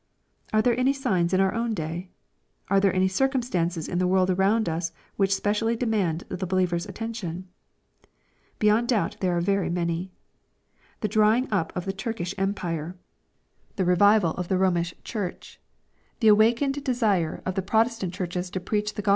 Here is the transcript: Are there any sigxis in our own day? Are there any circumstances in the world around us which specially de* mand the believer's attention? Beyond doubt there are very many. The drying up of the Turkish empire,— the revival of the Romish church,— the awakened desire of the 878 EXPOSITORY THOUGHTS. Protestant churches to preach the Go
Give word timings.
Are 0.51 0.63
there 0.63 0.75
any 0.79 0.93
sigxis 0.93 1.31
in 1.31 1.39
our 1.39 1.53
own 1.53 1.75
day? 1.75 2.09
Are 2.69 2.79
there 2.79 2.91
any 2.91 3.07
circumstances 3.07 3.87
in 3.87 3.99
the 3.99 4.07
world 4.07 4.31
around 4.31 4.67
us 4.67 4.91
which 5.15 5.31
specially 5.35 5.75
de* 5.75 5.85
mand 5.85 6.23
the 6.27 6.47
believer's 6.47 6.87
attention? 6.87 7.47
Beyond 8.57 8.87
doubt 8.87 9.17
there 9.19 9.37
are 9.37 9.41
very 9.41 9.69
many. 9.69 10.11
The 11.01 11.07
drying 11.07 11.47
up 11.53 11.71
of 11.77 11.85
the 11.85 11.93
Turkish 11.93 12.33
empire,— 12.39 12.95
the 13.75 13.85
revival 13.85 14.31
of 14.31 14.47
the 14.47 14.57
Romish 14.57 14.95
church,— 15.03 15.61
the 16.19 16.29
awakened 16.29 16.83
desire 16.83 17.43
of 17.45 17.53
the 17.53 17.61
878 17.61 17.61
EXPOSITORY 17.61 17.61
THOUGHTS. 17.61 17.69
Protestant 17.69 18.13
churches 18.15 18.49
to 18.49 18.59
preach 18.59 18.95
the 18.95 19.03
Go 19.03 19.09